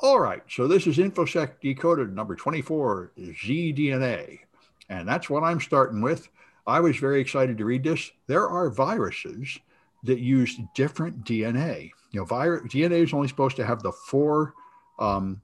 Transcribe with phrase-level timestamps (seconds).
[0.00, 4.40] All right, so this is InfoSec Decoded number 24, ZDNA.
[4.88, 6.28] And that's what I'm starting with.
[6.66, 8.10] I was very excited to read this.
[8.26, 9.58] There are viruses
[10.02, 11.90] that use different DNA.
[12.10, 14.54] You know, vir- DNA is only supposed to have the four
[14.98, 15.40] um,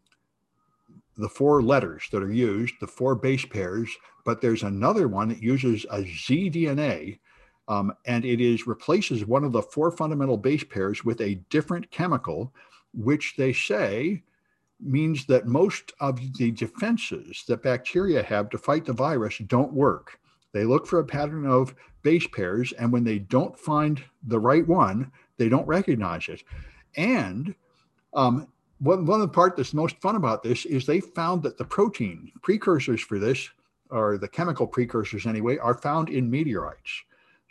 [1.17, 3.91] the four letters that are used, the four base pairs,
[4.25, 7.19] but there's another one that uses a zDNA,
[7.69, 11.91] um, and it is replaces one of the four fundamental base pairs with a different
[11.91, 12.55] chemical,
[12.95, 14.23] which they say
[14.83, 20.19] means that most of the defenses that bacteria have to fight the virus don't work.
[20.53, 24.67] They look for a pattern of base pairs, and when they don't find the right
[24.67, 26.43] one, they don't recognize it.
[26.97, 27.55] And
[28.15, 28.49] um,
[28.79, 31.65] one, one of the part that's most fun about this is they found that the
[31.65, 33.49] protein precursors for this,
[33.91, 37.03] or the chemical precursors anyway, are found in meteorites.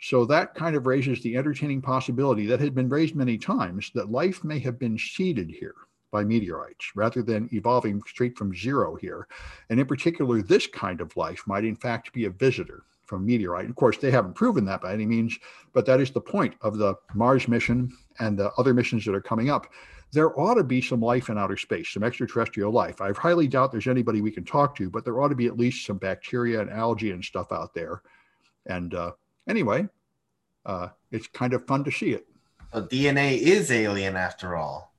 [0.02, 4.10] So that kind of raises the entertaining possibility that had been raised many times that
[4.10, 5.74] life may have been seeded here
[6.10, 9.28] by meteorites rather than evolving straight from zero here.
[9.68, 13.68] And in particular, this kind of life might in fact be a visitor from meteorite.
[13.68, 15.36] Of course, they haven't proven that by any means,
[15.72, 19.20] but that is the point of the Mars mission and the other missions that are
[19.20, 19.66] coming up.
[20.12, 23.00] There ought to be some life in outer space, some extraterrestrial life.
[23.00, 25.58] I highly doubt there's anybody we can talk to, but there ought to be at
[25.58, 28.02] least some bacteria and algae and stuff out there.
[28.66, 29.12] And uh,
[29.48, 29.88] anyway,
[30.66, 32.26] uh, it's kind of fun to see it.
[32.72, 34.89] So DNA is alien after all.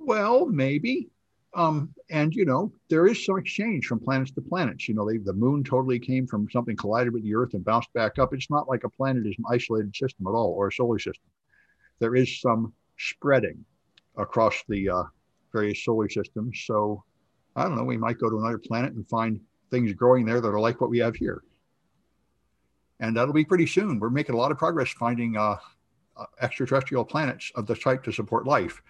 [0.00, 1.10] Well, maybe.
[1.54, 4.88] Um, and you know, there is some exchange from planets to planets.
[4.88, 7.92] You know, they, the moon totally came from something collided with the Earth and bounced
[7.92, 8.32] back up.
[8.32, 11.28] It's not like a planet is an isolated system at all, or a solar system.
[11.98, 13.64] There is some spreading
[14.16, 15.02] across the uh,
[15.52, 16.62] various solar systems.
[16.66, 17.04] So,
[17.56, 17.84] I don't know.
[17.84, 19.40] We might go to another planet and find
[19.70, 21.42] things growing there that are like what we have here.
[23.00, 23.98] And that'll be pretty soon.
[23.98, 25.56] We're making a lot of progress finding uh,
[26.16, 28.80] uh extraterrestrial planets of the type to support life.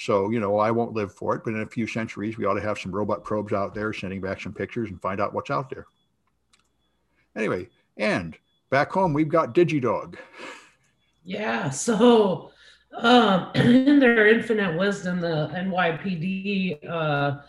[0.00, 2.54] So, you know, I won't live for it, but in a few centuries, we ought
[2.54, 5.50] to have some robot probes out there sending back some pictures and find out what's
[5.50, 5.86] out there.
[7.36, 8.34] Anyway, and
[8.70, 10.16] back home, we've got DigiDog.
[11.22, 11.68] Yeah.
[11.68, 12.50] So,
[12.96, 17.40] um, in their infinite wisdom, the NYPD uh,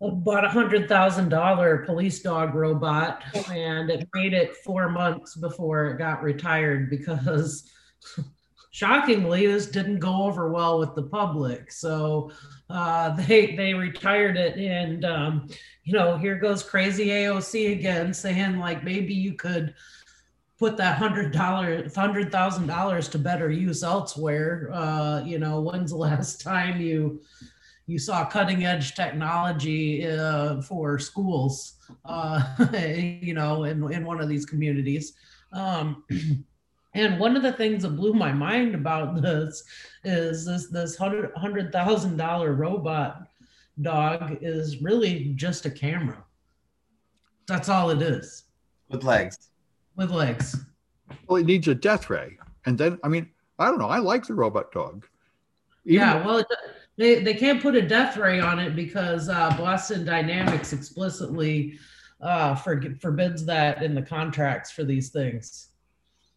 [0.00, 5.86] bought a hundred thousand dollar police dog robot, and it made it four months before
[5.86, 7.70] it got retired because
[8.74, 11.70] shockingly, this didn't go over well with the public.
[11.70, 12.32] So
[12.68, 15.48] uh, they they retired it, and um,
[15.84, 19.74] you know, here goes crazy AOC again, saying like maybe you could
[20.58, 24.70] put that hundred dollar hundred thousand dollars to better use elsewhere.
[24.72, 27.22] Uh, you know, when's the last time you
[27.86, 31.74] you saw cutting edge technology uh, for schools?
[32.04, 32.42] Uh,
[33.22, 35.12] you know, in in one of these communities.
[35.52, 36.02] Um,
[36.94, 39.64] And one of the things that blew my mind about this
[40.04, 43.28] is this this hundred hundred thousand dollar robot
[43.82, 46.24] dog is really just a camera.
[47.46, 48.44] That's all it is.
[48.88, 49.50] With legs.
[49.96, 50.56] With legs.
[51.26, 53.28] Well, it needs a death ray, and then I mean,
[53.58, 53.88] I don't know.
[53.88, 55.06] I like the robot dog.
[55.84, 56.46] Even yeah, well, it,
[56.96, 61.78] they they can't put a death ray on it because uh, Boston Dynamics explicitly
[62.20, 65.70] uh, for, forbids that in the contracts for these things.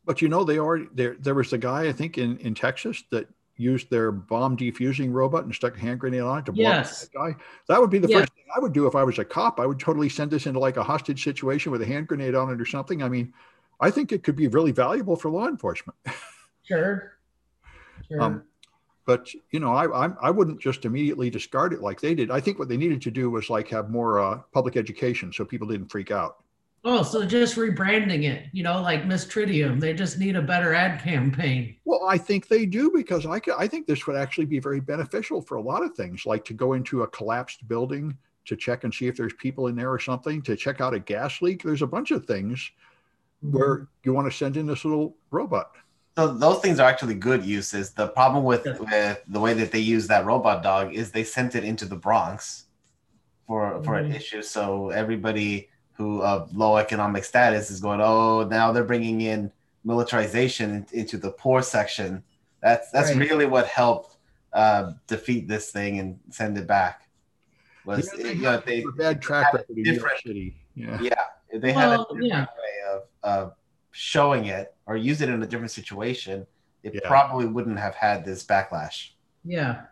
[0.08, 1.18] But you know, they already there.
[1.20, 5.44] There was a guy I think in in Texas that used their bomb defusing robot
[5.44, 7.02] and stuck a hand grenade on it to block yes.
[7.02, 7.36] that guy.
[7.68, 8.22] That would be the yes.
[8.22, 9.60] first thing I would do if I was a cop.
[9.60, 12.52] I would totally send this into like a hostage situation with a hand grenade on
[12.52, 13.04] it or something.
[13.04, 13.34] I mean,
[13.82, 15.98] I think it could be really valuable for law enforcement.
[16.64, 17.14] Sure.
[18.10, 18.22] Sure.
[18.22, 18.44] Um,
[19.06, 22.30] but you know, I, I I wouldn't just immediately discard it like they did.
[22.30, 25.46] I think what they needed to do was like have more uh, public education so
[25.46, 26.44] people didn't freak out.
[26.84, 29.80] Oh, so just rebranding it, you know, like Miss Tritium.
[29.80, 31.76] They just need a better ad campaign.
[31.84, 35.42] Well, I think they do because I, I think this would actually be very beneficial
[35.42, 38.94] for a lot of things, like to go into a collapsed building to check and
[38.94, 41.62] see if there's people in there or something, to check out a gas leak.
[41.62, 42.72] There's a bunch of things
[43.44, 43.58] mm-hmm.
[43.58, 45.72] where you want to send in this little robot.
[46.18, 47.92] So those things are actually good uses.
[47.92, 51.54] The problem with, with the way that they use that robot dog is they sent
[51.54, 52.66] it into the Bronx
[53.46, 54.12] for for mm-hmm.
[54.12, 54.42] an issue.
[54.42, 59.52] So everybody who of low economic status is going, oh, now they're bringing in
[59.84, 62.24] militarization into the poor section.
[62.62, 63.20] That's that's right.
[63.20, 64.18] really what helped
[64.54, 67.10] uh, defeat this thing and send it back.
[67.86, 71.00] Was yeah, they, you know, they bad track record different, Yeah.
[71.02, 71.14] yeah,
[71.54, 72.42] they well, had a different yeah.
[72.42, 73.54] way of, of
[73.92, 76.46] showing it or use it in a different situation.
[76.84, 77.08] It yeah.
[77.08, 79.12] probably wouldn't have had this backlash.
[79.46, 79.84] Yeah,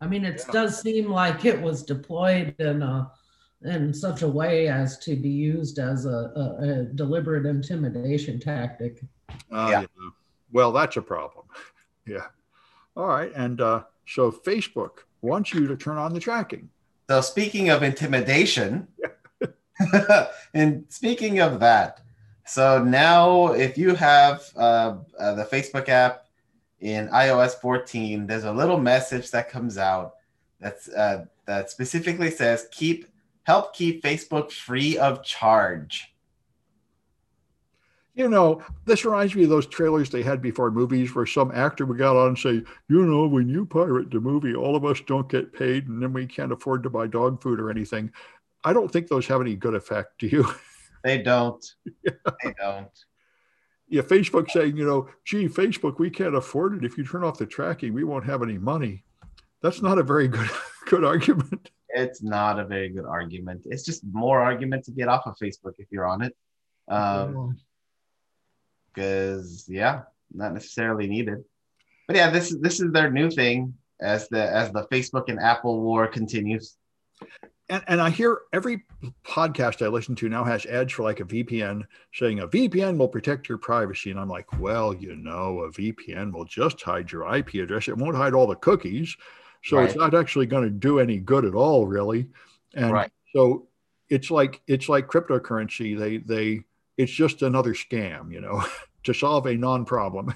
[0.00, 3.10] I mean, it does seem like it was deployed in a
[3.64, 9.00] in such a way as to be used as a, a, a deliberate intimidation tactic.
[9.50, 9.80] Uh, yeah.
[9.80, 9.86] yeah.
[10.52, 11.46] Well, that's a problem.
[12.06, 12.26] yeah.
[12.96, 13.32] All right.
[13.34, 16.68] And uh, so Facebook wants you to turn on the tracking.
[17.08, 18.88] So speaking of intimidation,
[20.54, 22.00] and speaking of that,
[22.46, 26.26] so now if you have uh, uh, the Facebook app
[26.80, 30.14] in iOS 14, there's a little message that comes out
[30.60, 33.06] that's uh, that specifically says keep
[33.50, 36.14] help keep Facebook free of charge.
[38.14, 41.84] You know, this reminds me of those trailers they had before movies where some actor
[41.84, 45.00] would get on and say, you know, when you pirate the movie, all of us
[45.00, 48.12] don't get paid and then we can't afford to buy dog food or anything.
[48.62, 50.18] I don't think those have any good effect.
[50.18, 50.46] Do you?
[51.02, 51.64] They don't.
[52.04, 52.12] yeah.
[52.44, 52.90] They don't.
[53.88, 56.84] Yeah, Facebook saying, you know, gee, Facebook, we can't afford it.
[56.84, 59.02] If you turn off the tracking, we won't have any money.
[59.62, 60.50] That's not a very good
[60.90, 61.70] good argument.
[61.94, 63.62] It's not a very good argument.
[63.66, 66.36] It's just more argument to get off of Facebook if you're on it.
[66.88, 67.58] Um,
[68.92, 70.02] because yeah,
[70.32, 71.44] not necessarily needed.
[72.06, 75.38] But yeah, this is this is their new thing as the as the Facebook and
[75.40, 76.76] Apple war continues.
[77.68, 78.82] And, and I hear every
[79.24, 83.08] podcast I listen to now has ads for like a VPN saying a VPN will
[83.08, 84.10] protect your privacy.
[84.10, 87.86] And I'm like, well, you know, a VPN will just hide your IP address.
[87.86, 89.16] It won't hide all the cookies.
[89.62, 89.86] So right.
[89.86, 92.28] it's not actually going to do any good at all, really.
[92.74, 93.10] And right.
[93.34, 93.68] so
[94.08, 95.98] it's like it's like cryptocurrency.
[95.98, 96.64] They they
[96.96, 98.64] it's just another scam, you know,
[99.04, 100.34] to solve a non-problem.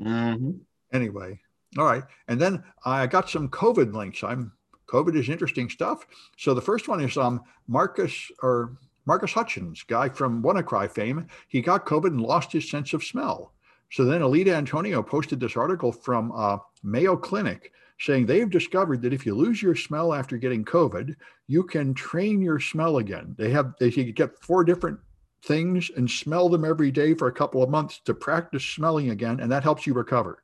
[0.00, 0.50] Mm-hmm.
[0.92, 1.40] Anyway,
[1.78, 2.04] all right.
[2.28, 4.22] And then I got some COVID links.
[4.22, 4.52] I'm
[4.88, 6.06] COVID is interesting stuff.
[6.36, 11.26] So the first one is um Marcus or Marcus Hutchins, guy from WannaCry fame.
[11.48, 13.52] He got COVID and lost his sense of smell.
[13.92, 19.12] So then Alida Antonio posted this article from uh, Mayo Clinic saying they've discovered that
[19.12, 21.14] if you lose your smell after getting COVID,
[21.46, 23.34] you can train your smell again.
[23.36, 24.98] They have they get four different
[25.44, 29.40] things and smell them every day for a couple of months to practice smelling again,
[29.40, 30.42] and that helps you recover.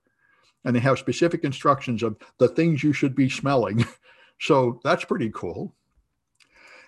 [0.66, 3.86] And they have specific instructions of the things you should be smelling.
[4.38, 5.74] so that's pretty cool.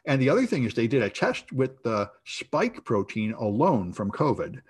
[0.05, 4.11] And the other thing is they did a test with the spike protein alone from
[4.11, 4.61] COVID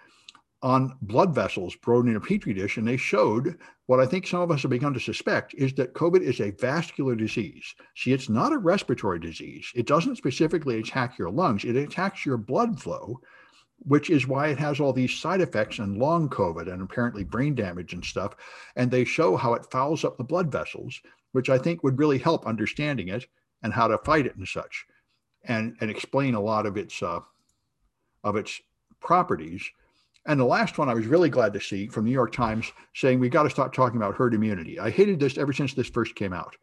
[0.62, 4.42] on blood vessels grown in a petri dish, and they showed what I think some
[4.42, 7.74] of us have begun to suspect is that COVID is a vascular disease.
[7.96, 9.72] See, it's not a respiratory disease.
[9.74, 13.20] It doesn't specifically attack your lungs, it attacks your blood flow,
[13.78, 17.54] which is why it has all these side effects and long COVID and apparently brain
[17.54, 18.36] damage and stuff.
[18.76, 21.00] And they show how it fouls up the blood vessels,
[21.32, 23.26] which I think would really help understanding it
[23.62, 24.84] and how to fight it and such,
[25.44, 27.20] and, and explain a lot of its uh,
[28.22, 28.60] of its
[29.00, 29.70] properties
[30.26, 32.70] and the last one I was really glad to see from the New York Times
[32.94, 34.78] saying we got to stop talking about herd immunity.
[34.78, 36.56] I hated this ever since this first came out.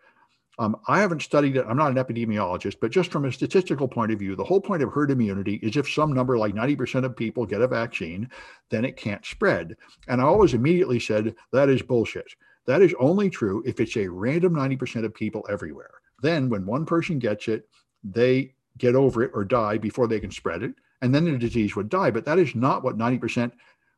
[0.59, 1.65] Um, I haven't studied it.
[1.68, 4.81] I'm not an epidemiologist, but just from a statistical point of view, the whole point
[4.81, 8.30] of herd immunity is if some number like 90% of people get a vaccine,
[8.69, 9.75] then it can't spread.
[10.07, 12.33] And I always immediately said that is bullshit.
[12.65, 15.92] That is only true if it's a random 90% of people everywhere.
[16.21, 17.68] Then when one person gets it,
[18.04, 21.75] they get over it or die before they can spread it and then the disease
[21.75, 22.11] would die.
[22.11, 23.51] But that is not what 90%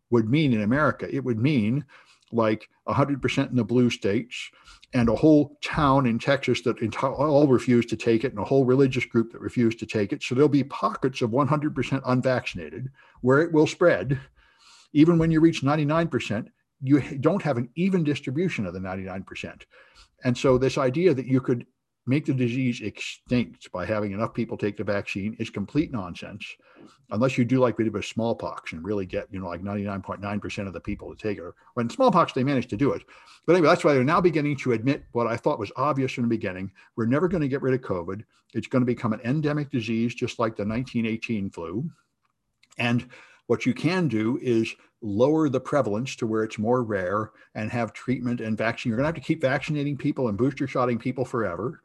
[0.10, 1.14] would mean in America.
[1.14, 1.86] It would mean
[2.32, 4.50] like 100% in the blue states
[4.94, 8.66] and a whole town in Texas that all refused to take it and a whole
[8.66, 10.24] religious group that refused to take it.
[10.24, 12.90] So there'll be pockets of 100% unvaccinated
[13.22, 14.20] where it will spread.
[14.94, 16.48] Even when you reach 99%,
[16.82, 19.62] you don't have an even distribution of the 99%.
[20.24, 21.66] And so this idea that you could
[22.08, 26.46] make the disease extinct by having enough people take the vaccine is complete nonsense
[27.12, 30.68] unless you do like we did with smallpox and really get you know like 99.9%
[30.68, 31.44] of the people to take it.
[31.74, 33.04] When smallpox they managed to do it.
[33.46, 36.24] But anyway that's why they're now beginning to admit what i thought was obvious from
[36.24, 36.72] the beginning.
[36.96, 38.24] We're never going to get rid of covid.
[38.54, 41.90] It's going to become an endemic disease just like the 1918 flu.
[42.78, 43.08] And
[43.48, 47.94] what you can do is lower the prevalence to where it's more rare and have
[47.94, 48.90] treatment and vaccine.
[48.90, 51.82] You're going to have to keep vaccinating people and booster shotting people forever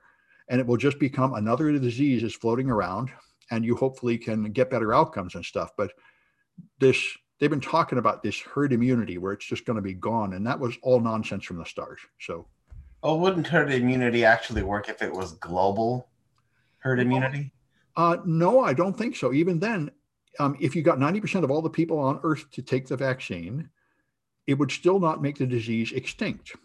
[0.49, 3.11] and it will just become another disease is floating around
[3.51, 5.93] and you hopefully can get better outcomes and stuff but
[6.79, 7.03] this
[7.39, 10.47] they've been talking about this herd immunity where it's just going to be gone and
[10.47, 12.47] that was all nonsense from the start so.
[13.03, 16.09] Oh wouldn't herd immunity actually work if it was global
[16.79, 17.53] herd immunity?
[17.97, 19.33] uh, no i don't think so.
[19.33, 19.91] Even then
[20.41, 23.69] um, if you got 90% of all the people on earth to take the vaccine
[24.47, 26.57] it would still not make the disease extinct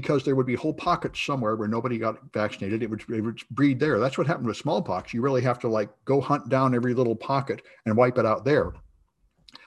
[0.00, 2.82] because there would be whole pockets somewhere where nobody got vaccinated.
[2.82, 3.98] It would, it would breed there.
[3.98, 5.14] That's what happened with smallpox.
[5.14, 8.44] You really have to like go hunt down every little pocket and wipe it out
[8.44, 8.74] there.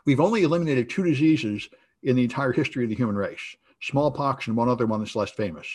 [0.05, 1.67] We've only eliminated two diseases
[2.03, 5.31] in the entire history of the human race smallpox and one other one that's less
[5.31, 5.67] famous.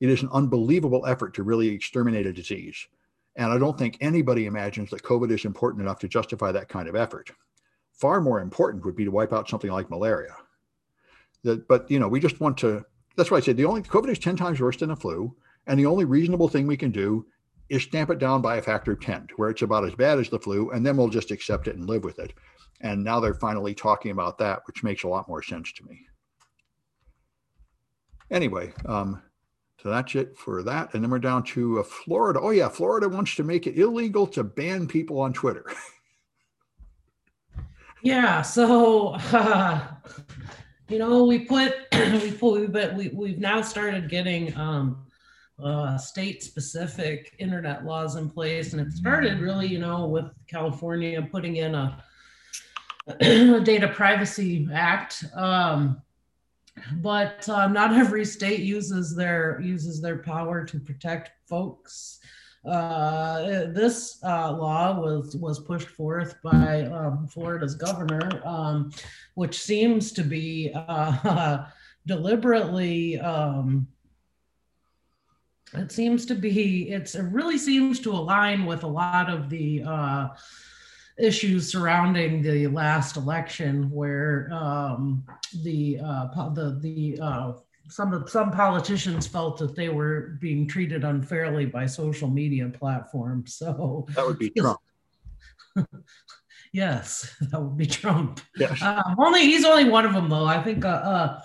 [0.00, 2.86] It is an unbelievable effort to really exterminate a disease.
[3.34, 6.88] And I don't think anybody imagines that COVID is important enough to justify that kind
[6.88, 7.30] of effort.
[7.92, 10.36] Far more important would be to wipe out something like malaria.
[11.42, 12.84] That, but you know, we just want to
[13.16, 15.34] that's why I said the only COVID is 10 times worse than the flu.
[15.66, 17.26] And the only reasonable thing we can do
[17.68, 20.28] is stamp it down by a factor of 10 where it's about as bad as
[20.28, 20.70] the flu.
[20.70, 22.32] And then we'll just accept it and live with it.
[22.80, 26.06] And now they're finally talking about that, which makes a lot more sense to me.
[28.30, 29.22] Anyway, um,
[29.82, 30.94] so that's it for that.
[30.94, 32.40] And then we're down to uh, Florida.
[32.40, 35.64] Oh, yeah, Florida wants to make it illegal to ban people on Twitter.
[38.06, 39.80] Yeah, so uh,
[40.88, 45.06] you know, we put we put but we we've now started getting um,
[45.62, 51.20] uh, state specific internet laws in place, and it started really, you know, with California
[51.30, 52.04] putting in a,
[53.20, 55.24] a data privacy act.
[55.34, 56.02] Um,
[56.96, 62.20] but uh, not every state uses their uses their power to protect folks
[62.66, 68.90] uh, this uh, law was was pushed forth by um, Florida's governor, um,
[69.34, 71.66] which seems to be uh,
[72.06, 73.20] deliberately.
[73.20, 73.88] Um,
[75.74, 76.90] it seems to be.
[76.90, 80.28] It's it really seems to align with a lot of the uh,
[81.18, 85.24] issues surrounding the last election, where um,
[85.62, 87.52] the uh, the the uh,
[87.88, 93.54] some some politicians felt that they were being treated unfairly by social media platforms.
[93.54, 94.80] So that would be Trump.
[96.72, 98.40] yes, that would be Trump.
[98.56, 98.82] Yes.
[98.82, 100.44] Uh, only he's only one of them though.
[100.44, 101.40] I think uh, uh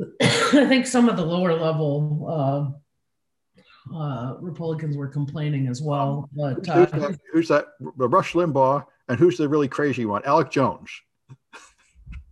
[0.22, 6.28] I think some of the lower level uh, uh, Republicans were complaining as well.
[6.32, 7.66] But who's, that, who's that?
[7.80, 10.22] Rush Limbaugh, and who's the really crazy one?
[10.24, 10.90] Alex Jones.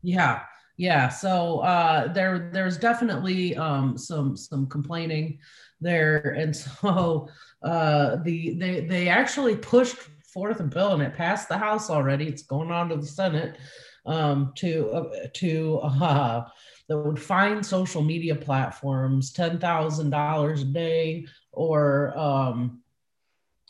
[0.03, 0.43] Yeah,
[0.81, 5.39] yeah so uh, there there's definitely um, some some complaining
[5.81, 6.35] there.
[6.37, 7.29] And so
[7.63, 9.97] uh, the they they actually pushed
[10.33, 12.27] forth a bill and it passed the house already.
[12.27, 13.59] It's going on to the senate
[14.07, 16.45] um, to uh, to uh,
[16.89, 22.81] that would fine social media platforms $10000 a day or um,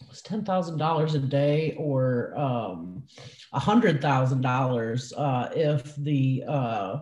[0.09, 3.05] was ten thousand dollars a day or um,
[3.53, 5.13] hundred thousand uh, dollars
[5.55, 6.99] if the uh,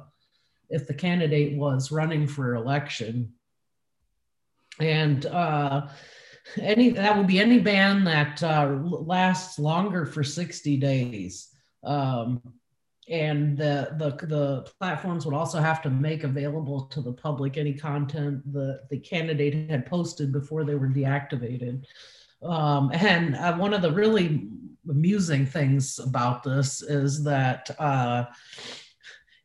[0.70, 3.32] if the candidate was running for election,
[4.80, 5.88] and uh,
[6.60, 11.48] any that would be any ban that uh, lasts longer for sixty days.
[11.84, 12.42] Um,
[13.10, 17.72] and the, the the platforms would also have to make available to the public any
[17.72, 21.84] content the the candidate had posted before they were deactivated
[22.42, 24.48] um, and uh, one of the really
[24.88, 28.24] amusing things about this is that uh,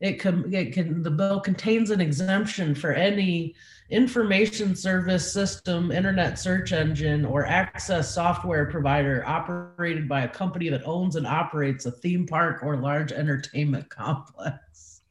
[0.00, 3.54] it can, it can the bill contains an exemption for any
[3.90, 10.84] information service system, internet search engine, or access software provider operated by a company that
[10.84, 15.02] owns and operates a theme park or large entertainment complex.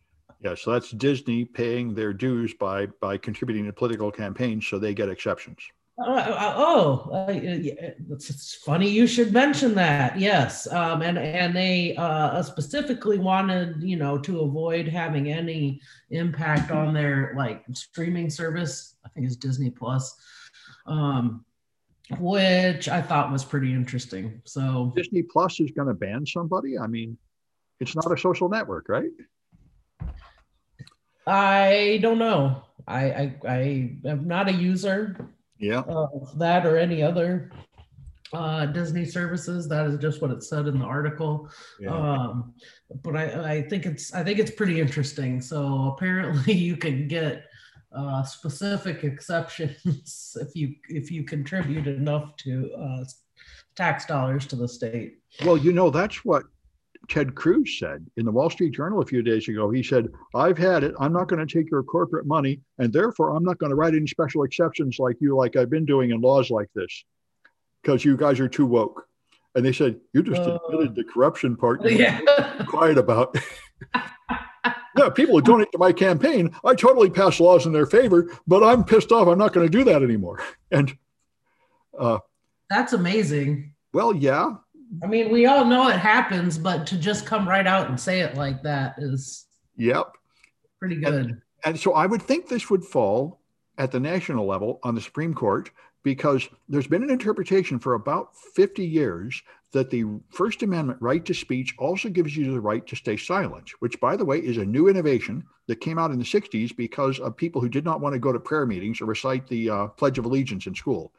[0.41, 4.93] Yeah, so that's Disney paying their dues by by contributing to political campaigns, so they
[4.93, 5.59] get exceptions.
[5.95, 10.19] Uh, oh, uh, it's, it's, funny you should mention that.
[10.19, 16.71] Yes, um, and and they uh, specifically wanted you know to avoid having any impact
[16.71, 18.95] on their like streaming service.
[19.05, 20.15] I think it's Disney Plus,
[20.87, 21.45] um,
[22.17, 24.41] which I thought was pretty interesting.
[24.45, 26.79] So Disney Plus is going to ban somebody.
[26.79, 27.19] I mean,
[27.79, 29.11] it's not a social network, right?
[31.27, 32.63] I don't know.
[32.87, 35.29] I I, I am not a user
[35.63, 35.83] yeah.
[36.37, 37.51] that or any other
[38.33, 39.67] uh, Disney services.
[39.69, 41.49] That is just what it said in the article.
[41.79, 41.95] Yeah.
[41.95, 42.53] Um,
[43.03, 45.41] but I, I think it's I think it's pretty interesting.
[45.41, 47.45] So apparently you can get
[47.95, 53.05] uh, specific exceptions if you if you contribute enough to uh,
[53.75, 55.19] tax dollars to the state.
[55.45, 56.43] Well, you know that's what
[57.09, 59.69] Ted Cruz said in the Wall Street Journal a few days ago.
[59.69, 60.95] He said, I've had it.
[60.99, 63.93] I'm not going to take your corporate money, and therefore I'm not going to write
[63.93, 67.03] any special exceptions like you, like I've been doing in laws like this,
[67.81, 69.05] because you guys are too woke.
[69.55, 71.83] And they said, You just uh, admitted the corruption part.
[71.89, 72.21] Yeah.
[72.67, 73.37] quiet about.
[74.97, 78.63] yeah, people who donate to my campaign, I totally pass laws in their favor, but
[78.63, 79.27] I'm pissed off.
[79.27, 80.41] I'm not going to do that anymore.
[80.71, 80.97] And
[81.99, 82.19] uh,
[82.69, 83.73] that's amazing.
[83.93, 84.55] Well, yeah,
[85.01, 88.19] I mean, we all know it happens, but to just come right out and say
[88.19, 90.13] it like that is yep
[90.79, 91.13] pretty good.
[91.13, 93.39] And, and so I would think this would fall
[93.77, 95.71] at the national level on the Supreme Court
[96.03, 101.33] because there's been an interpretation for about 50 years that the First Amendment right to
[101.33, 104.65] speech also gives you the right to stay silent, which, by the way, is a
[104.65, 108.13] new innovation that came out in the 60s because of people who did not want
[108.13, 111.13] to go to prayer meetings or recite the uh, Pledge of Allegiance in school.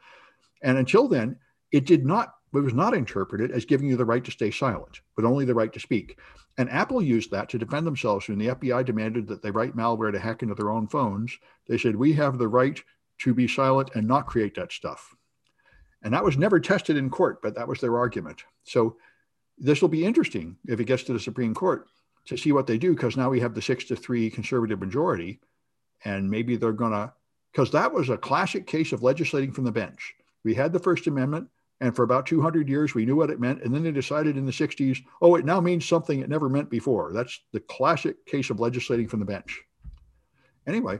[0.61, 1.37] And until then,
[1.71, 4.49] it did not but it was not interpreted as giving you the right to stay
[4.49, 6.17] silent, but only the right to speak.
[6.57, 10.13] And Apple used that to defend themselves when the FBI demanded that they write malware
[10.13, 11.37] to hack into their own phones.
[11.67, 12.81] They said, We have the right
[13.23, 15.13] to be silent and not create that stuff.
[16.01, 18.45] And that was never tested in court, but that was their argument.
[18.63, 18.95] So
[19.57, 21.87] this will be interesting if it gets to the Supreme Court
[22.27, 25.41] to see what they do, because now we have the six to three conservative majority.
[26.05, 27.11] And maybe they're going to,
[27.51, 30.15] because that was a classic case of legislating from the bench.
[30.45, 31.49] We had the First Amendment,
[31.81, 33.61] and for about 200 years, we knew what it meant.
[33.61, 36.69] And then they decided in the 60s, oh, it now means something it never meant
[36.69, 37.11] before.
[37.13, 39.61] That's the classic case of legislating from the bench.
[40.67, 40.99] Anyway,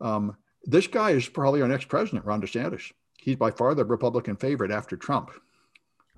[0.00, 2.92] um, this guy is probably our next president, Ron DeSantis.
[3.18, 5.30] He's by far the Republican favorite after Trump.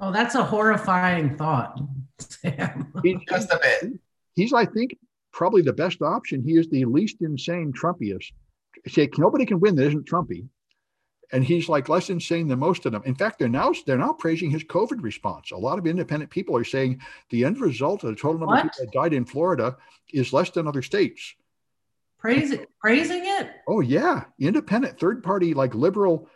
[0.00, 1.80] Oh, that's a horrifying thought,
[2.18, 2.92] Sam.
[3.02, 3.92] He, Just a bit.
[4.34, 4.96] He's, I think,
[5.32, 6.42] probably the best option.
[6.42, 8.32] He is the least insane Trumpiest.
[8.88, 10.48] Say nobody can win that isn't Trumpy
[11.32, 13.02] and he's like less insane than most of them.
[13.04, 15.50] In fact, they're now they're now praising his COVID response.
[15.50, 18.66] A lot of independent people are saying the end result of the total number what?
[18.66, 19.76] of people that died in Florida
[20.12, 21.34] is less than other states.
[22.18, 23.50] Praising praising it?
[23.66, 26.28] Oh yeah, independent third party like liberal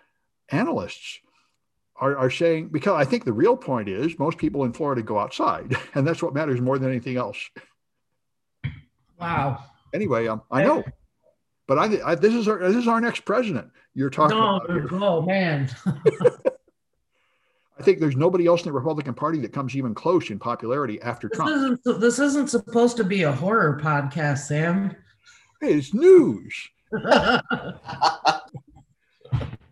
[0.49, 1.21] analysts
[1.97, 5.19] are, are saying because I think the real point is most people in Florida go
[5.19, 7.39] outside, and that's what matters more than anything else.
[9.21, 9.65] Wow.
[9.95, 10.85] Anyway, um, I know.
[11.67, 13.71] But I, I, this is our this is our next president.
[13.95, 14.93] You're talking no, about.
[14.93, 15.69] Oh man.
[17.79, 21.01] I think there's nobody else in the Republican Party that comes even close in popularity
[21.03, 21.51] after this Trump.
[21.51, 24.97] Isn't, this isn't supposed to be a horror podcast, Sam.
[25.61, 26.55] Hey, it's news.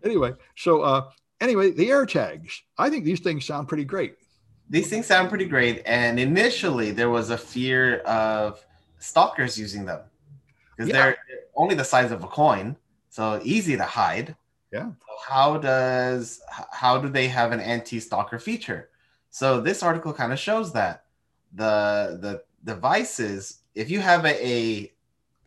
[0.03, 1.09] anyway, so uh,
[1.41, 2.59] anyway, the AirTags.
[2.77, 4.17] I think these things sound pretty great.
[4.69, 8.63] These things sound pretty great, and initially there was a fear of
[8.99, 10.01] stalkers using them
[10.75, 10.93] because yeah.
[10.93, 11.17] they're
[11.55, 12.75] only the size of a coin,
[13.09, 14.35] so easy to hide.
[14.71, 14.87] Yeah.
[14.87, 16.41] So how does
[16.71, 18.89] how do they have an anti-stalker feature?
[19.29, 21.05] So this article kind of shows that
[21.53, 24.91] the the devices, if you have a, a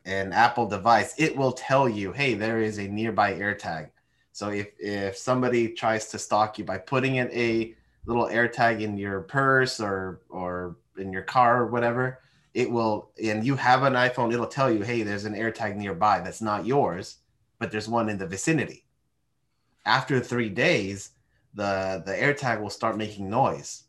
[0.06, 3.90] an Apple device, it will tell you, hey, there is a nearby AirTag.
[4.32, 7.74] So if if somebody tries to stalk you by putting in a
[8.06, 12.20] little AirTag in your purse or or in your car or whatever,
[12.54, 16.20] it will and you have an iphone it'll tell you hey there's an airtag nearby
[16.20, 17.18] that's not yours
[17.58, 18.84] but there's one in the vicinity.
[19.84, 21.10] After three days
[21.54, 23.84] the the airtag will start making noise.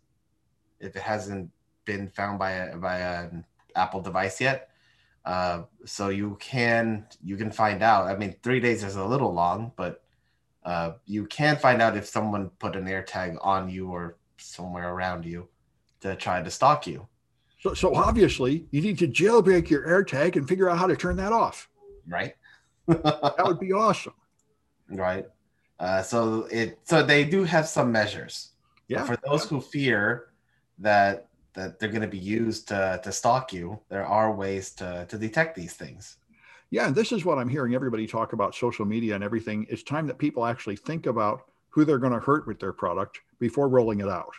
[0.80, 1.52] If it hasn't
[1.86, 3.46] been found by a by an
[3.76, 4.70] apple device yet
[5.26, 8.08] uh, so you can you can find out.
[8.08, 10.04] I mean three days is a little long but
[10.64, 15.26] uh, you can find out if someone put an airtag on you or somewhere around
[15.26, 15.48] you
[16.02, 17.08] to try to stalk you
[17.60, 21.18] so, so obviously, you need to jailbreak your AirTag and figure out how to turn
[21.18, 21.68] that off.
[22.08, 22.36] Right.
[22.88, 24.14] that would be awesome.
[24.90, 25.26] Right.
[25.78, 28.52] Uh, so it so they do have some measures.
[28.88, 29.04] Yeah.
[29.04, 30.30] For those who fear
[30.80, 35.06] that that they're going to be used to to stalk you, there are ways to
[35.10, 36.18] to detect these things.
[36.72, 39.66] Yeah, and this is what I'm hearing everybody talk about social media and everything.
[39.70, 43.20] It's time that people actually think about who they're going to hurt with their product
[43.40, 44.34] before rolling it out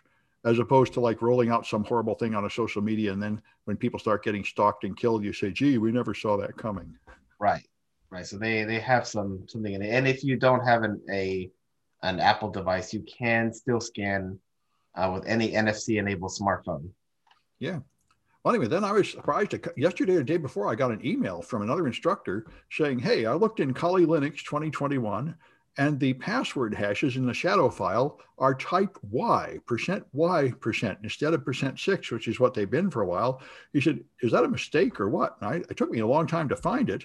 [0.44, 3.40] as opposed to like rolling out some horrible thing on a social media and then
[3.64, 6.94] when people start getting stalked and killed you say gee we never saw that coming.
[7.38, 7.64] Right
[8.10, 8.26] right.
[8.26, 9.90] So they they have some something in it.
[9.90, 11.50] And if you don't have an a
[12.02, 14.38] an apple device you can still scan
[14.96, 16.88] uh, with any nfc enabled smartphone.
[17.58, 17.80] Yeah.
[18.42, 19.54] Well, anyway, then I was surprised.
[19.76, 23.34] Yesterday or the day before, I got an email from another instructor saying, Hey, I
[23.34, 25.34] looked in Kali Linux 2021
[25.78, 31.34] and the password hashes in the shadow file are type Y, percent Y percent, instead
[31.34, 33.40] of percent six, which is what they've been for a while.
[33.72, 35.36] He said, Is that a mistake or what?
[35.40, 37.04] I, it took me a long time to find it.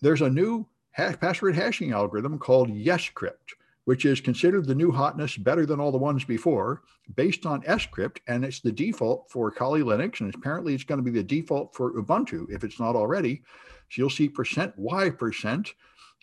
[0.00, 5.66] There's a new password hashing algorithm called YesCrypt, which is considered the new hotness better
[5.66, 6.82] than all the ones before,
[7.16, 11.10] based on Scrypt, and it's the default for Kali Linux, and apparently it's going to
[11.10, 13.42] be the default for Ubuntu if it's not already.
[13.90, 15.74] So you'll see percent Y percent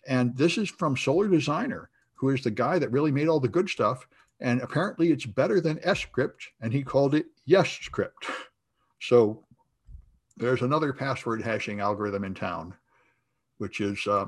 [0.08, 3.48] and this is from Solar Designer, who is the guy that really made all the
[3.48, 4.08] good stuff.
[4.40, 8.32] And apparently it's better than Scrypt, and he called it YesCrypt.
[9.00, 9.44] So
[10.38, 12.74] there's another password hashing algorithm in town,
[13.58, 14.28] which is, uh,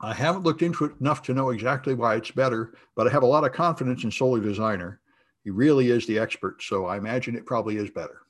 [0.00, 3.22] I haven't looked into it enough to know exactly why it's better, but I have
[3.22, 5.00] a lot of confidence in Solar Designer.
[5.44, 8.22] He really is the expert, so I imagine it probably is better.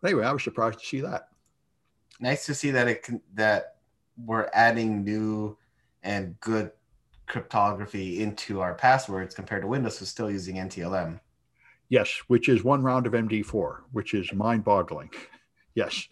[0.00, 1.28] But anyway, I was surprised to see that.
[2.20, 3.76] Nice to see that it can, that
[4.24, 5.56] we're adding new
[6.08, 6.70] and good
[7.26, 11.20] cryptography into our passwords compared to Windows who's still using NTLM.
[11.90, 15.10] Yes, which is one round of MD4, which is mind boggling.
[15.74, 16.08] yes.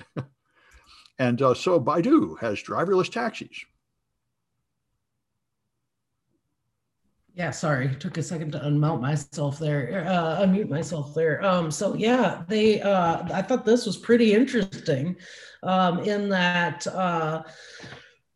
[1.18, 3.64] and uh, so Baidu has driverless taxis.
[7.32, 11.42] Yeah, sorry, took a second to unmute myself there, uh, unmute myself there.
[11.42, 15.16] Um, so yeah, they, uh, I thought this was pretty interesting,
[15.62, 17.42] um, in that, uh,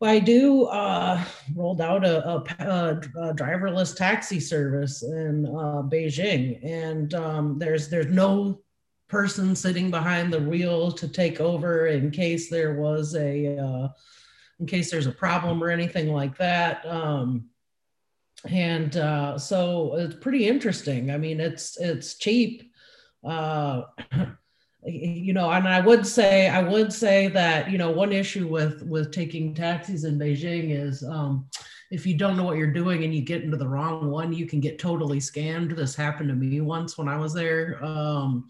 [0.01, 1.23] Baidu uh,
[1.55, 8.07] rolled out a, a, a, driverless taxi service in uh, Beijing, and um, there's there's
[8.07, 8.61] no
[9.07, 13.89] person sitting behind the wheel to take over in case there was a uh,
[14.59, 16.83] in case there's a problem or anything like that.
[16.85, 17.49] Um,
[18.49, 21.11] and uh, so it's pretty interesting.
[21.11, 22.71] I mean, it's it's cheap.
[24.83, 28.81] You know and i would say i would say that you know one issue with
[28.81, 31.45] with taking taxis in beijing is um,
[31.91, 34.47] if you don't know what you're doing and you get into the wrong one you
[34.47, 35.75] can get totally scammed.
[35.75, 37.83] This happened to me once when i was there.
[37.83, 38.49] Um,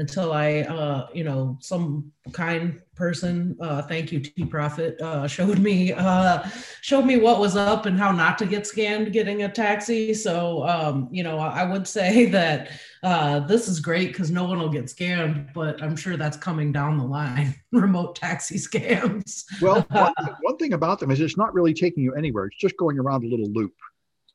[0.00, 5.58] until I, uh, you know, some kind person, uh, thank you, T Profit, uh, showed
[5.58, 6.42] me uh,
[6.80, 10.14] showed me what was up and how not to get scammed getting a taxi.
[10.14, 12.70] So, um, you know, I would say that
[13.02, 16.72] uh, this is great because no one will get scammed, but I'm sure that's coming
[16.72, 17.54] down the line.
[17.72, 19.44] Remote taxi scams.
[19.60, 22.46] Well, one, one thing about them is it's not really taking you anywhere.
[22.46, 23.74] It's just going around a little loop,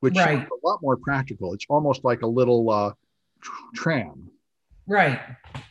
[0.01, 0.43] which right.
[0.43, 1.55] is a lot more practical.
[1.55, 2.93] It's almost like a little uh,
[3.73, 4.29] tram
[4.87, 5.19] Right,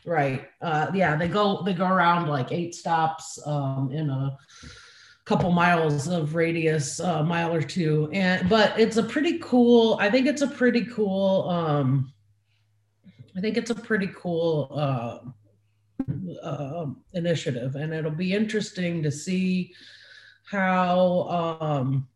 [0.04, 0.48] right.
[0.60, 4.36] Uh, yeah, they go they go around like eight stops um, in a
[5.24, 9.96] couple miles of radius, a uh, mile or two, and but it's a pretty cool.
[10.00, 11.48] I think it's a pretty cool.
[11.48, 12.12] Um,
[13.36, 15.18] I think it's a pretty cool uh,
[16.42, 19.72] uh, initiative, and it'll be interesting to see
[20.50, 21.58] how.
[21.60, 22.08] Um,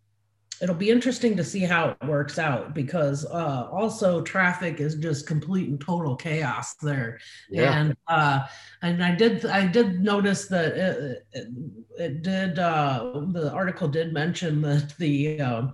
[0.60, 5.26] it'll be interesting to see how it works out because uh, also traffic is just
[5.26, 7.18] complete and total chaos there.
[7.50, 7.78] Yeah.
[7.78, 8.46] and uh,
[8.82, 11.48] and i did i did notice that it, it,
[11.98, 15.72] it did uh, the article did mention that the um,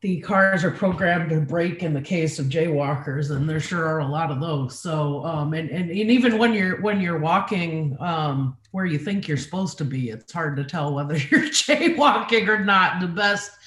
[0.00, 3.98] the cars are programmed to brake in the case of jaywalkers and there sure are
[3.98, 4.78] a lot of those.
[4.78, 9.26] So um, and, and, and even when you're when you're walking um, where you think
[9.26, 13.00] you're supposed to be it's hard to tell whether you're jaywalking or not.
[13.00, 13.57] The best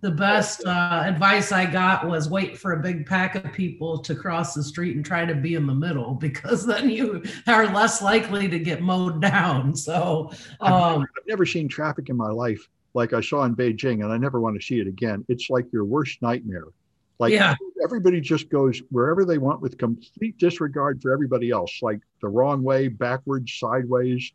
[0.00, 4.14] the best uh, advice I got was wait for a big pack of people to
[4.14, 8.02] cross the street and try to be in the middle because then you are less
[8.02, 9.74] likely to get mowed down.
[9.74, 10.30] So
[10.60, 14.02] um, I've, never, I've never seen traffic in my life like I saw in Beijing,
[14.02, 15.24] and I never want to see it again.
[15.28, 16.64] It's like your worst nightmare.
[17.18, 17.54] Like yeah.
[17.84, 22.62] everybody just goes wherever they want with complete disregard for everybody else, like the wrong
[22.62, 24.32] way, backwards, sideways.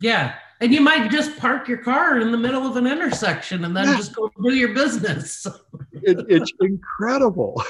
[0.00, 0.34] Yeah.
[0.60, 3.86] And you might just park your car in the middle of an intersection and then
[3.86, 3.96] yeah.
[3.96, 5.46] just go do your business.
[5.92, 7.62] it, it's incredible.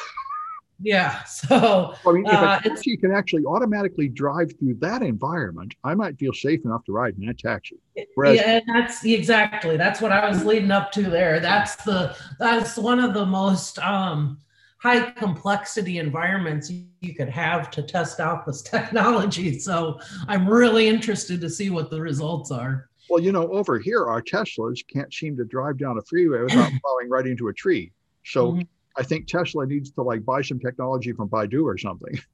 [0.81, 1.23] Yeah.
[1.25, 5.95] So I mean, if uh, a taxi can actually automatically drive through that environment, I
[5.95, 7.77] might feel safe enough to ride in that taxi.
[8.15, 11.41] Whereas, yeah, that's exactly that's what I was leading up to there.
[11.41, 14.39] That's the that's one of the most um
[14.85, 19.59] high complexity environments you could have to test out this technology.
[19.59, 22.91] So I'm really interested to see what the results are.
[23.09, 26.71] Well, you know, over here, our Teslas can't seem to drive down a freeway without
[26.83, 27.93] plowing right into a tree.
[28.27, 28.63] So mm-hmm.
[28.97, 32.19] I think Tesla needs to like buy some technology from Baidu or something.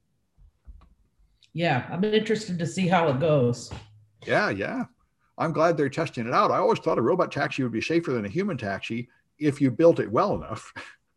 [1.53, 3.73] Yeah, I'm interested to see how it goes.
[4.25, 4.85] Yeah, yeah.
[5.37, 6.53] I'm glad they're testing it out.
[6.53, 9.73] I always thought a robot taxi would be safer than a human taxi if you
[9.73, 10.73] built it well enough.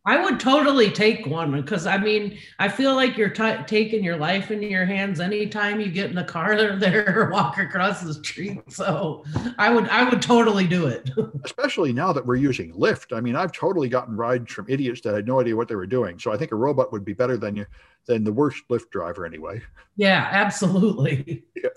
[0.06, 4.18] I would totally take one because I mean, I feel like you're t- taking your
[4.18, 8.02] life in your hands anytime you get in the car there, there or walk across
[8.02, 8.60] the street.
[8.70, 9.24] So
[9.56, 11.10] I would, I would totally do it.
[11.44, 13.16] Especially now that we're using Lyft.
[13.16, 15.86] I mean, I've totally gotten rides from idiots that had no idea what they were
[15.86, 16.18] doing.
[16.18, 17.66] So I think a robot would be better than you,
[18.04, 19.62] than the worst Lyft driver anyway.
[19.96, 21.44] Yeah, absolutely.
[21.54, 21.68] Yeah.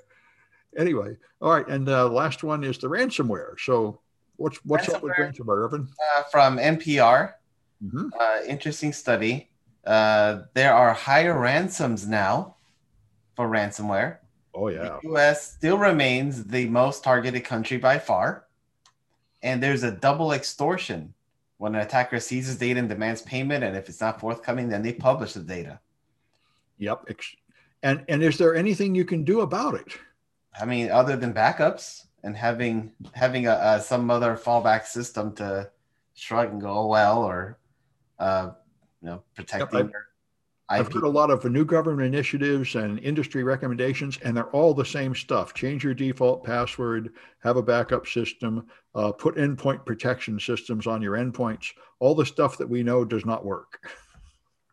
[0.76, 3.60] Anyway, all right, and the uh, last one is the ransomware.
[3.60, 4.00] So
[4.38, 5.88] what's what's ransomware, up with ransomware, Irvin?
[6.18, 7.34] Uh, from NPR.
[7.84, 8.08] Mm-hmm.
[8.20, 9.50] Uh, interesting study.
[9.86, 12.56] Uh, there are higher ransoms now
[13.36, 14.18] for ransomware.
[14.54, 14.98] Oh yeah.
[15.02, 15.54] The U.S.
[15.54, 18.46] still remains the most targeted country by far,
[19.44, 21.14] and there's a double extortion
[21.58, 24.94] when an attacker seizes data and demands payment, and if it's not forthcoming, then they
[24.94, 25.80] publish the data.
[26.80, 27.06] Yep.
[27.84, 29.88] And and is there anything you can do about it?
[30.60, 35.70] I mean, other than backups and having having a, a some other fallback system to
[36.16, 37.58] shrug and go, oh, well, or
[38.20, 38.52] uh,
[39.02, 39.92] you know, protecting yep,
[40.70, 44.74] I've, I've heard a lot of new government initiatives and industry recommendations, and they're all
[44.74, 45.54] the same stuff.
[45.54, 51.16] Change your default password, have a backup system, uh, put endpoint protection systems on your
[51.16, 51.68] endpoints.
[52.00, 53.80] All the stuff that we know does not work.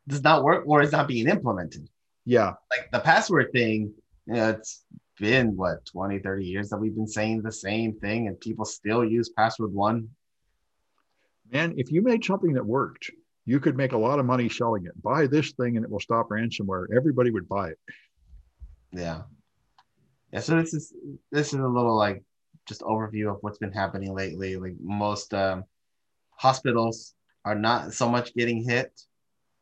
[0.06, 1.88] Does not work or is not being implemented.
[2.26, 2.52] Yeah.
[2.70, 3.94] Like the password thing,
[4.26, 4.84] you know, it's
[5.18, 9.02] been what 20, 30 years that we've been saying the same thing, and people still
[9.02, 10.10] use password one.
[11.50, 13.10] Man, if you made something that worked,
[13.46, 15.02] you could make a lot of money selling it.
[15.02, 16.86] Buy this thing and it will stop ransomware.
[16.94, 17.78] Everybody would buy it.
[18.92, 19.22] Yeah.
[20.32, 20.40] Yeah.
[20.40, 20.92] So this is
[21.30, 22.22] this is a little like
[22.66, 24.56] just overview of what's been happening lately.
[24.56, 25.64] Like most um,
[26.30, 28.98] hospitals are not so much getting hit.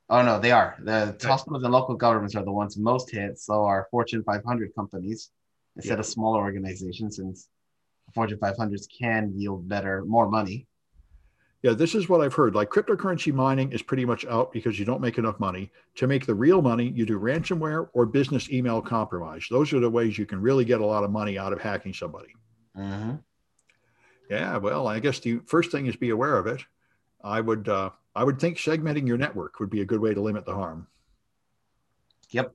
[0.08, 0.76] Oh no, they are.
[0.80, 3.38] The hospitals and local governments are the ones most hit.
[3.38, 5.30] So are Fortune 500 companies
[5.76, 6.00] instead yeah.
[6.00, 7.48] of smaller organizations, since
[8.14, 10.66] Fortune 500s can yield better, more money.
[11.62, 12.56] Yeah, this is what I've heard.
[12.56, 15.70] Like cryptocurrency mining is pretty much out because you don't make enough money.
[15.96, 19.46] To make the real money, you do ransomware or business email compromise.
[19.48, 21.94] Those are the ways you can really get a lot of money out of hacking
[21.94, 22.34] somebody.
[22.76, 23.14] Mm-hmm.
[24.28, 26.64] Yeah, well, I guess the first thing is be aware of it.
[27.22, 30.20] I would uh, I would think segmenting your network would be a good way to
[30.20, 30.88] limit the harm.
[32.30, 32.54] Yep.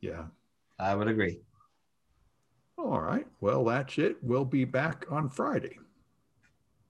[0.00, 0.24] Yeah.
[0.78, 1.40] I would agree.
[2.76, 3.26] All right.
[3.40, 4.16] Well, that's it.
[4.22, 5.78] We'll be back on Friday.